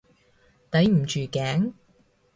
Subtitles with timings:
[0.71, 1.73] 抵唔住頸？